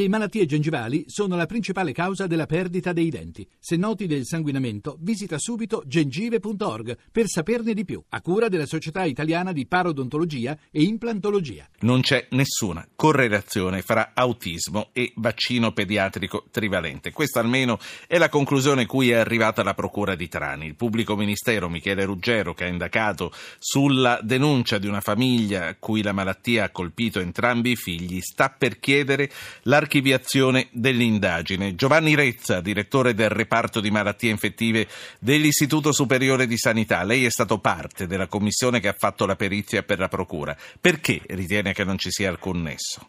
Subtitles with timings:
[0.00, 3.46] Le malattie gengivali sono la principale causa della perdita dei denti.
[3.58, 9.04] Se noti del sanguinamento, visita subito gengive.org per saperne di più, a cura della Società
[9.04, 11.68] Italiana di Parodontologia e Implantologia.
[11.80, 17.12] Non c'è nessuna correlazione fra autismo e vaccino pediatrico trivalente.
[17.12, 20.64] Questa almeno è la conclusione cui è arrivata la Procura di Trani.
[20.64, 26.12] Il pubblico ministero Michele Ruggero, che ha indagato sulla denuncia di una famiglia cui la
[26.12, 29.30] malattia ha colpito entrambi i figli, sta per chiedere
[29.64, 31.74] l'archiviazione l'archiviazione dell'indagine.
[31.74, 34.86] Giovanni Rezza, direttore del reparto di malattie infettive
[35.18, 39.82] dell'Istituto Superiore di Sanità, lei è stato parte della commissione che ha fatto la perizia
[39.82, 40.54] per la Procura.
[40.80, 43.08] Perché ritiene che non ci sia alcun nesso?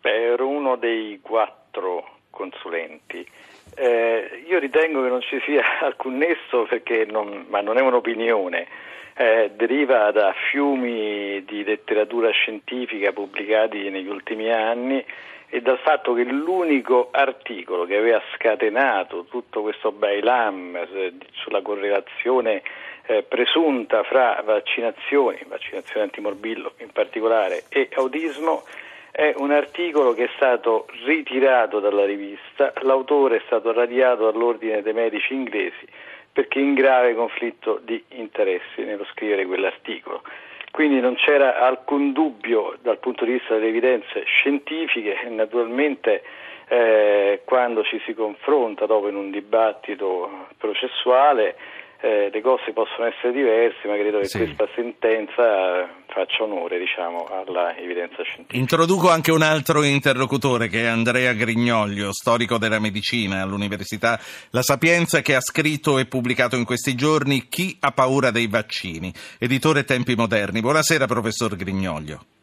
[0.00, 3.26] Beh, ero uno dei quattro consulenti.
[3.74, 6.68] Eh, io ritengo che non ci sia alcun nesso
[7.08, 8.66] non, ma non è un'opinione.
[9.16, 15.04] Eh, deriva da fiumi di letteratura scientifica pubblicati negli ultimi anni
[15.50, 22.62] e dal fatto che l'unico articolo che aveva scatenato tutto questo bailam eh, sulla correlazione
[23.06, 28.64] eh, presunta fra vaccinazioni, vaccinazione antimorbillo in particolare, e autismo
[29.10, 34.92] è un articolo che è stato ritirato dalla rivista, l'autore è stato radiato dall'ordine dei
[34.92, 35.84] medici inglesi
[36.32, 40.22] perché in grave conflitto di interessi nello scrivere quell'articolo
[40.70, 46.22] quindi non c'era alcun dubbio dal punto di vista delle evidenze scientifiche e naturalmente
[46.68, 51.56] eh, quando ci si confronta dopo in un dibattito processuale
[52.02, 54.38] eh, le cose possono essere diverse, ma credo che sì.
[54.38, 58.56] questa sentenza faccia onore diciamo, alla evidenza scientifica.
[58.56, 64.18] Introduco anche un altro interlocutore che è Andrea Grignoglio, storico della medicina all'Università
[64.50, 69.12] La Sapienza, che ha scritto e pubblicato in questi giorni Chi ha paura dei vaccini,
[69.38, 70.60] editore Tempi Moderni.
[70.60, 72.39] Buonasera professor Grignoglio.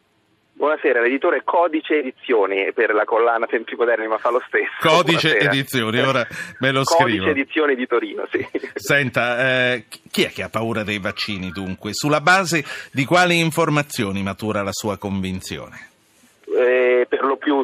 [0.58, 4.72] Buonasera, l'editore Codice Edizioni per la collana Tempi Moderni, ma fa lo stesso.
[4.80, 5.52] Codice Buonasera.
[5.52, 6.26] Edizioni, ora
[6.58, 7.24] me lo scrivo.
[7.24, 8.44] Codice Edizioni di Torino, sì.
[8.74, 11.94] Senta, eh, chi è che ha paura dei vaccini dunque?
[11.94, 15.90] Sulla base di quali informazioni matura la sua convinzione?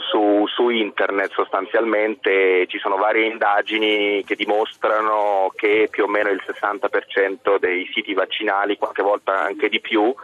[0.00, 6.43] Su, su, internet sostanzialmente ci sono varie indagini che dimostrano che più o meno il
[6.44, 10.15] 60% dei siti vaccinali, qualche volta anche di più,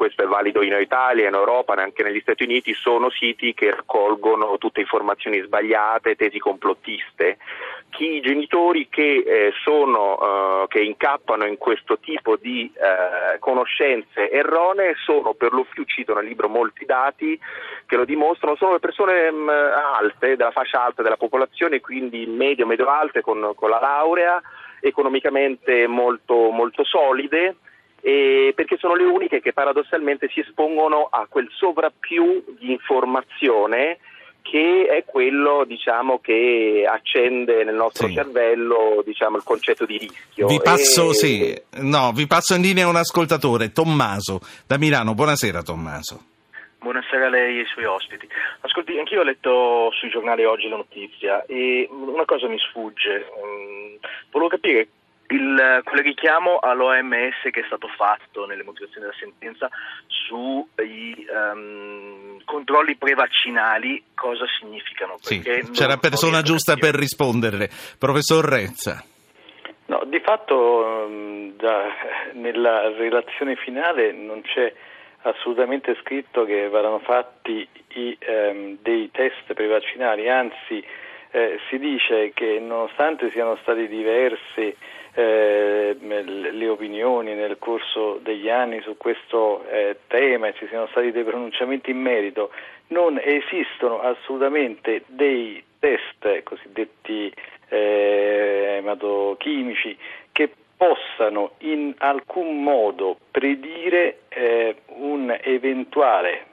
[0.00, 4.56] questo è valido in Italia, in Europa, anche negli Stati Uniti, sono siti che raccolgono
[4.56, 7.36] tutte informazioni sbagliate, tesi complottiste.
[8.02, 14.94] I genitori che, eh, sono, eh, che incappano in questo tipo di eh, conoscenze erronee
[15.04, 17.38] sono per lo più, cito nel libro molti dati
[17.84, 22.24] che lo dimostrano, sono le persone mh, mm, alte, della fascia alta della popolazione, quindi
[22.24, 24.40] medio, medio-alte con, con la laurea,
[24.80, 27.56] economicamente molto, molto solide
[28.02, 33.98] perché sono le uniche che paradossalmente si espongono a quel sovrappiù di informazione
[34.50, 38.14] che è quello diciamo, che accende nel nostro sì.
[38.14, 40.48] cervello diciamo, il concetto di rischio.
[40.48, 41.14] Vi passo, e...
[41.14, 45.14] sì, no, vi passo in linea un ascoltatore, Tommaso, da Milano.
[45.14, 46.24] Buonasera Tommaso.
[46.80, 48.26] Buonasera a lei e ai suoi ospiti.
[48.62, 53.26] Ascolti, anch'io ho letto sui giornali oggi la notizia e una cosa mi sfugge.
[53.38, 53.96] Mm,
[54.32, 54.88] volevo capire
[55.30, 59.68] il, quello richiamo all'OMS che è stato fatto nelle motivazioni della sentenza
[60.06, 65.16] sui um, controlli prevaccinali cosa significano?
[65.20, 69.04] Sì, c'è la persona giusta per rispondere, professor Rezza.
[69.86, 71.84] No, di fatto mm, da,
[72.34, 74.72] nella relazione finale non c'è
[75.22, 80.82] assolutamente scritto che verranno fatti i, um, dei test prevaccinali, anzi
[81.32, 84.74] eh, si dice che nonostante siano stati diversi
[85.14, 91.10] eh, le opinioni nel corso degli anni su questo eh, tema e ci siano stati
[91.10, 92.50] dei pronunciamenti in merito,
[92.88, 97.32] non esistono assolutamente dei test cosiddetti
[97.68, 99.96] eh, ematochimici
[100.32, 106.46] che possano in alcun modo predire eh, un eventuale,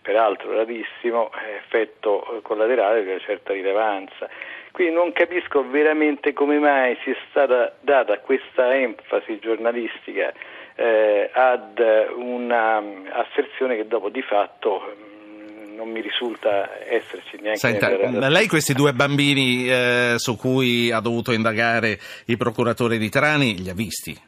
[0.00, 4.28] peraltro rarissimo, effetto collaterale di una certa rilevanza.
[4.74, 10.32] Quindi non capisco veramente come mai sia stata data questa enfasi giornalistica
[10.74, 11.78] eh, ad
[12.16, 17.60] un'asserzione che dopo di fatto mm, non mi risulta esserci neanche.
[17.60, 23.62] Senta, lei questi due bambini eh, su cui ha dovuto indagare il procuratore di Trani
[23.62, 24.20] li ha visti?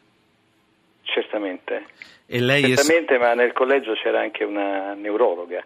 [1.02, 1.86] Certamente.
[2.28, 3.18] Certamente, è...
[3.18, 5.60] ma nel collegio c'era anche una neurologa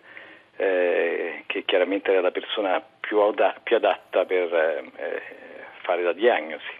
[0.56, 3.18] eh, che chiaramente era la persona più,
[3.64, 5.22] più adatta per eh,
[5.82, 6.78] fare la diagnosi.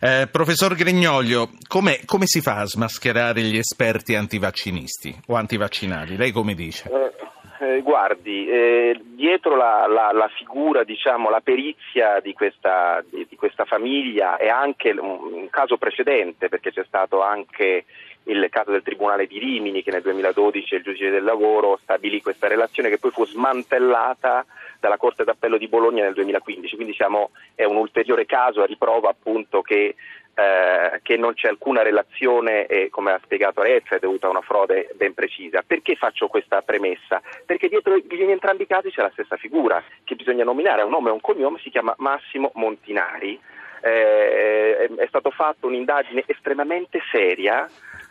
[0.00, 6.16] Eh, professor Grignoglio, come, come, si fa a smascherare gli esperti antivaccinisti o antivaccinali?
[6.16, 6.88] Lei come dice?
[6.88, 13.26] Eh, eh, guardi, eh, dietro la, la, la, figura, diciamo, la perizia di questa, di,
[13.28, 17.84] di questa famiglia è anche un, un, caso precedente, perché c'è stato anche
[18.24, 22.48] il caso del Tribunale di Rimini che nel 2012 il giudice del lavoro stabilì questa
[22.48, 24.44] relazione che poi fu smantellata
[24.78, 29.10] dalla Corte d'Appello di Bologna nel 2015, quindi siamo, è un ulteriore caso a riprova
[29.10, 29.94] appunto che
[30.40, 34.40] eh, che non c'è alcuna relazione e come ha spiegato Rezza è dovuta a una
[34.40, 35.62] frode ben precisa.
[35.66, 37.20] Perché faccio questa premessa?
[37.44, 40.92] Perché dietro in entrambi i casi c'è la stessa figura che bisogna nominare, ha un
[40.92, 43.38] nome e un cognome, si chiama Massimo Montinari.
[43.82, 47.68] Eh, è stato fatto un'indagine estremamente seria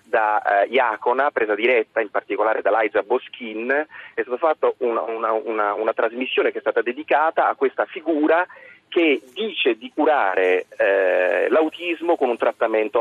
[0.10, 5.32] da eh, Iacona, presa diretta in particolare da Liza Boschin, è stata fatta una, una,
[5.32, 8.46] una, una trasmissione che è stata dedicata a questa figura
[8.90, 13.00] che dice di curare eh, l'autismo con un trattamento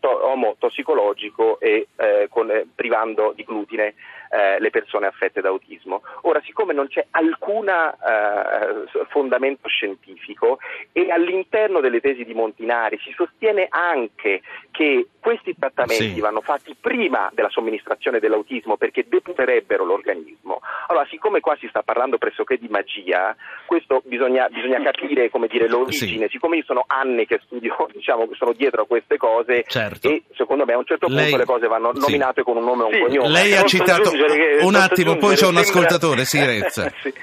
[0.00, 3.94] omotossicologico e eh, con, eh, privando di glutine
[4.30, 6.02] eh, le persone affette da autismo.
[6.22, 10.58] Ora, siccome non c'è alcun eh, fondamento scientifico
[10.92, 14.40] e all'interno delle tesi di Montinari si sostiene anche
[14.76, 16.20] che questi trattamenti sì.
[16.20, 22.18] vanno fatti prima della somministrazione dell'autismo perché deputerebbero l'organismo, allora siccome qua si sta parlando
[22.18, 23.34] pressoché di magia,
[23.64, 26.32] questo bisogna, bisogna capire come dire, l'origine, sì.
[26.32, 30.08] siccome io sono anni che studio, diciamo che sono dietro a queste cose certo.
[30.08, 31.36] e secondo me a un certo punto Lei...
[31.36, 32.00] le cose vanno sì.
[32.00, 33.28] nominate con un nome e un cognome.
[33.30, 34.12] Lei ha citato
[34.60, 36.38] un attimo, poi c'è un ascoltatore, si
[36.68, 37.14] sì.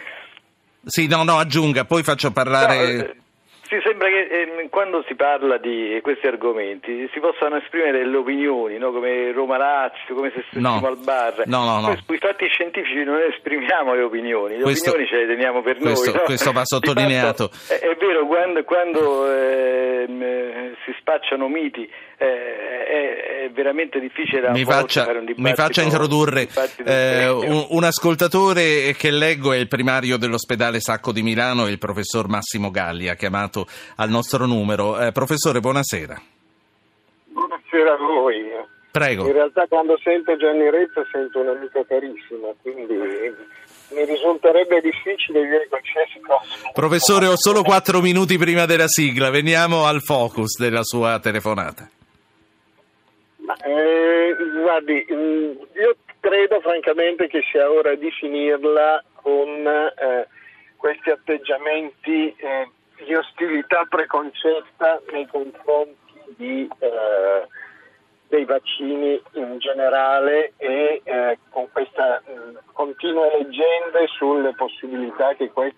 [0.84, 2.94] sì, no, no, aggiunga, poi faccio parlare...
[2.94, 3.22] No, eh,
[3.74, 8.78] sì, sembra che eh, quando si parla di questi argomenti si possano esprimere delle opinioni,
[8.78, 8.92] no?
[8.92, 10.88] come Roma Lazio, come se stessimo no.
[10.88, 11.44] al bar.
[11.46, 11.98] No, no, no.
[12.06, 16.12] Sui fatti scientifici non esprimiamo le opinioni, le questo, opinioni ce le teniamo per questo,
[16.12, 16.20] noi.
[16.20, 16.26] No?
[16.26, 17.48] Questo va sottolineato.
[17.48, 23.03] Fatto, è, è, vero, quando, quando eh, si spacciano miti eh,
[23.54, 25.48] veramente difficile da mi faccia, fare un dibattito.
[25.48, 26.48] Mi faccia introdurre
[26.86, 32.28] eh, un, un, ascoltatore che leggo è il primario dell'ospedale Sacco di Milano, il professor
[32.28, 33.66] Massimo Galli, ha chiamato
[33.98, 35.00] al nostro numero.
[35.00, 36.22] Eh, professore, buonasera.
[37.28, 38.44] Buonasera a voi.
[38.92, 39.26] Prego.
[39.26, 46.20] In realtà quando sento Gianni Rezza sento un'amica carissima, quindi mi risulterebbe difficile dire qualsiasi
[46.20, 46.72] cosa.
[46.72, 51.90] Professore, ho solo quattro minuti prima della sigla, veniamo al focus della sua telefonata.
[53.66, 60.28] Eh, guardi, mm, io credo francamente che sia ora di finirla con eh,
[60.76, 62.70] questi atteggiamenti eh,
[63.06, 65.96] di ostilità preconcetta nei confronti
[66.36, 67.48] di, eh,
[68.28, 75.78] dei vaccini in generale e eh, con queste mm, continue leggende sulle possibilità che questi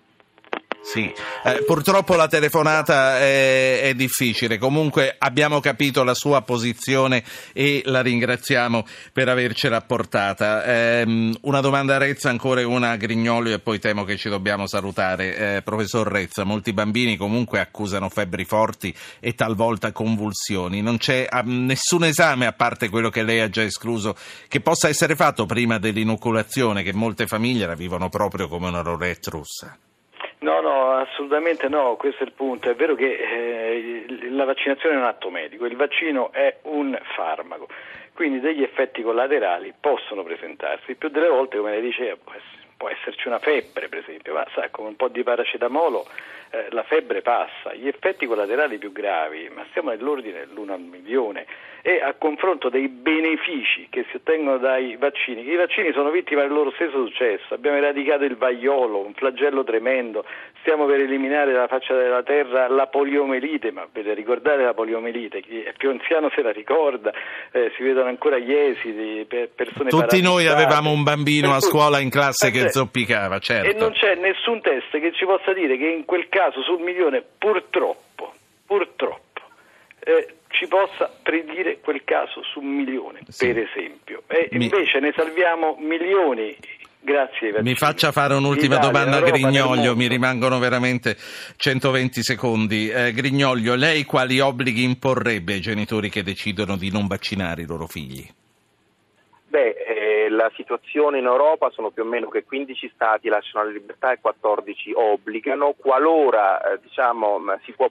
[0.88, 1.12] sì,
[1.44, 8.02] eh, purtroppo la telefonata è, è, difficile, comunque abbiamo capito la sua posizione e la
[8.02, 10.62] ringraziamo per avercela portata.
[10.64, 14.68] Eh, una domanda a Rezza, ancora una a Grignolio e poi temo che ci dobbiamo
[14.68, 15.56] salutare.
[15.56, 20.82] Eh, professor Rezza, molti bambini comunque accusano febbri forti e talvolta convulsioni.
[20.82, 24.14] Non c'è nessun esame, a parte quello che lei ha già escluso,
[24.46, 29.30] che possa essere fatto prima dell'inoculazione, che molte famiglie la vivono proprio come una roulette
[29.30, 29.76] russa.
[30.46, 32.70] No, no, assolutamente no, questo è il punto.
[32.70, 37.66] È vero che eh, la vaccinazione è un atto medico, il vaccino è un farmaco,
[38.14, 40.94] quindi degli effetti collaterali possono presentarsi.
[40.94, 42.16] Più delle volte, come lei diceva,
[42.76, 46.06] può esserci una febbre, per esempio, ma sa, con un po' di paracetamolo
[46.56, 47.74] eh, la febbre passa.
[47.74, 51.46] Gli effetti collaterali più gravi, ma stiamo nell'ordine dell'uno al milione,
[51.82, 55.48] e a confronto dei benefici che si ottengono dai vaccini.
[55.48, 60.24] I vaccini sono vittima del loro stesso successo, abbiamo eradicato il vaiolo, un flagello tremendo,
[60.62, 65.62] stiamo per eliminare dalla faccia della terra la poliomelite, ma per ricordare la poliomelite, chi
[65.62, 67.12] è più anziano se la ricorda,
[67.52, 72.00] eh, si vedono ancora gli esiti, per persone Tutti noi avevamo un bambino a scuola
[72.00, 73.70] in classe che zoppicava, certo.
[73.70, 77.22] E non c'è nessun test che ci possa dire che in quel caso sul milione
[77.38, 78.32] purtroppo,
[78.66, 79.40] purtroppo,
[80.00, 83.46] eh, ci possa predire quel caso su un milione, sì.
[83.46, 84.22] per esempio.
[84.26, 84.64] E Mi...
[84.64, 86.56] invece ne salviamo milioni
[87.06, 87.52] Grazie.
[87.52, 87.70] Vaccini.
[87.70, 91.16] Mi faccia fare un'ultima Italia, domanda a Grignoglio, mi rimangono veramente
[91.56, 92.88] 120 secondi.
[92.88, 97.86] Eh, Grignoglio, lei quali obblighi imporrebbe ai genitori che decidono di non vaccinare i loro
[97.86, 98.26] figli?
[99.46, 99.85] Beh,
[100.28, 104.20] la situazione in Europa sono più o meno che 15 stati lasciano la libertà e
[104.20, 107.88] 14 obbligano, qualora eh, diciamo, si può,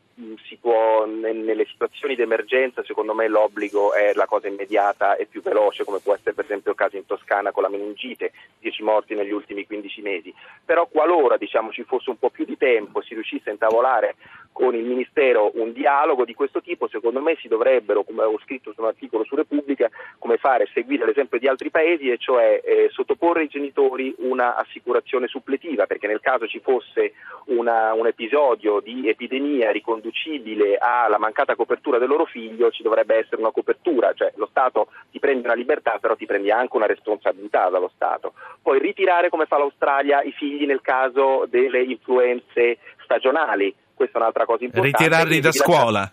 [0.48, 5.42] si può, nelle situazioni di emergenza secondo me l'obbligo è la cosa immediata e più
[5.42, 9.16] veloce come può essere per esempio il caso in Toscana con la meningite, 10 morti
[9.16, 13.14] negli ultimi 15 mesi, però qualora diciamo, ci fosse un po' più di tempo, si
[13.14, 14.16] riuscisse a intavolare
[14.56, 18.72] con il Ministero un dialogo di questo tipo, secondo me si dovrebbero, come ho scritto
[18.72, 22.90] su un articolo su Repubblica, come fare, seguire l'esempio di altri paesi e cioè eh,
[22.92, 27.14] sottoporre ai genitori una assicurazione suppletiva, perché nel caso ci fosse
[27.46, 33.42] una, un episodio di epidemia riconducibile alla mancata copertura del loro figlio, ci dovrebbe essere
[33.42, 37.70] una copertura, cioè lo Stato ti prende una libertà, però ti prendi anche una responsabilità
[37.70, 38.34] dallo Stato.
[38.60, 44.46] Poi ritirare come fa l'Australia i figli nel caso delle influenze stagionali questa è un'altra
[44.46, 44.98] cosa importante.
[44.98, 46.12] Ritirarli da scuola.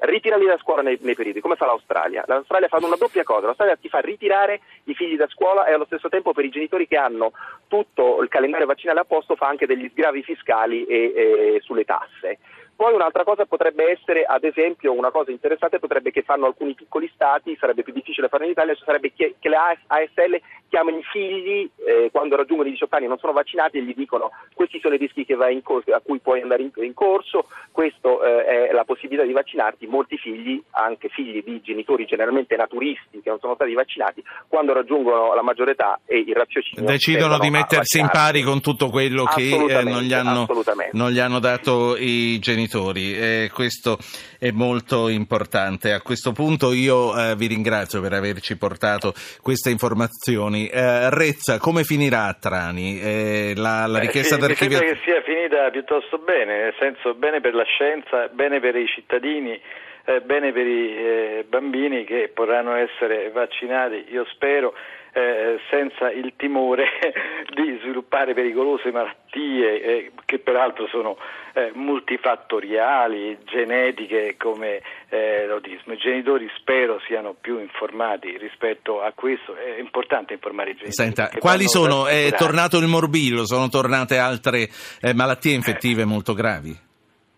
[0.00, 2.24] Ritirarli da scuola nei, nei, periodi, come fa l'Australia?
[2.26, 5.86] L'Australia fa una doppia cosa, l'Australia ti fa ritirare i figli da scuola e allo
[5.86, 7.32] stesso tempo per i genitori che hanno
[7.68, 12.38] tutto il calendario vaccinale a posto fa anche degli sgravi fiscali e, e sulle tasse.
[12.78, 17.10] Poi un'altra cosa potrebbe essere, ad esempio, una cosa interessante potrebbe che fanno alcuni piccoli
[17.12, 21.68] stati, sarebbe più difficile farlo in Italia, sarebbe che, che le ASL chiamano i figli
[21.84, 24.94] eh, quando raggiungono i 18 anni e non sono vaccinati e gli dicono questi sono
[24.94, 25.26] i rischi
[25.62, 29.86] corso, a cui puoi andare in, in corso, questa eh, è la possibilità di vaccinarti.
[29.86, 35.34] Molti figli, anche figli di genitori generalmente naturisti che non sono stati vaccinati, quando raggiungono
[35.34, 39.48] la maggiore età e il raziocinio decidono di mettersi in pari con tutto quello che
[39.48, 40.46] eh, non, gli hanno,
[40.92, 43.98] non gli hanno dato i genitori genitori e questo
[44.38, 45.92] è molto importante.
[45.92, 50.68] A questo punto io eh, vi ringrazio per averci portato queste informazioni.
[50.68, 53.00] Eh, Rezza, come finirà a Trani?
[53.00, 54.78] Eh, la, la, richiesta sì, d'archivio...
[54.78, 58.76] Mi sembra che sia finita piuttosto bene, nel senso bene per la scienza, bene per
[58.76, 59.58] i cittadini.
[60.08, 64.72] Eh, bene per i eh, bambini che potranno essere vaccinati, io spero,
[65.12, 66.86] eh, senza il timore
[67.54, 71.18] di sviluppare pericolose malattie eh, che peraltro sono
[71.52, 75.92] eh, multifattoriali, genetiche come eh, l'autismo.
[75.92, 80.94] I genitori spero siano più informati rispetto a questo, è importante informare i genitori.
[80.94, 82.06] Senta, quali sono?
[82.06, 84.70] È tornato il morbillo, sono tornate altre
[85.12, 86.87] malattie infettive molto gravi?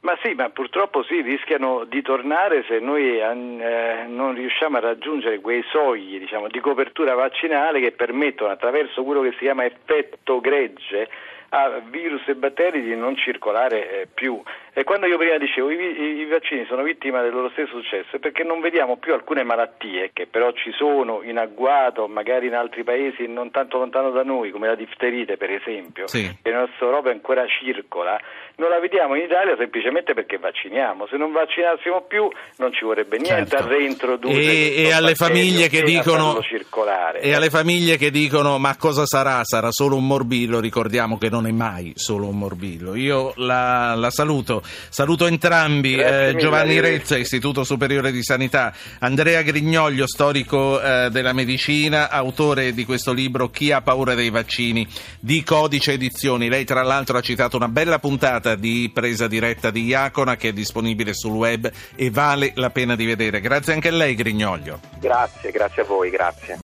[0.03, 5.41] Ma sì, ma purtroppo sì, rischiano di tornare se noi eh, non riusciamo a raggiungere
[5.41, 11.09] quei sogli diciamo, di copertura vaccinale che permettono attraverso quello che si chiama effetto gregge
[11.51, 14.41] a virus e batteri di non circolare eh, più.
[14.73, 18.17] E quando io prima dicevo i, i, i, vaccini sono vittima del loro stesso successo
[18.17, 22.55] è perché non vediamo più alcune malattie che però ci sono in agguato, magari in
[22.55, 26.23] altri paesi non tanto lontano da noi, come la difterite per esempio, sì.
[26.23, 28.19] che nella nostra Europa ancora circola,
[28.57, 31.07] non la vediamo in Italia semplicemente perché vacciniamo.
[31.09, 32.29] Se non vaccinassimo più
[32.59, 33.67] non ci vorrebbe niente certo.
[33.67, 36.39] a reintrodurre e, e alle famiglie che dicono
[37.21, 39.41] e alle famiglie che dicono ma cosa sarà?
[39.43, 40.61] Sarà solo un morbillo?
[40.61, 42.95] Ricordiamo che non è mai solo un morbillo.
[42.95, 50.07] Io la, la saluto, saluto entrambi, eh, Giovanni Rezza, Istituto Superiore di Sanità, Andrea Grignoglio,
[50.07, 54.87] storico eh, della medicina, autore di questo libro Chi ha paura dei vaccini
[55.19, 56.49] di Codice Edizioni.
[56.49, 60.49] Lei tra l'altro ha citato una bella puntata puntata di presa diretta di Iacona che
[60.49, 63.41] è disponibile sul web e vale la pena di vedere.
[63.41, 64.81] Grazie anche a lei Grignoglio.
[64.99, 66.59] Grazie, grazie a voi, grazie.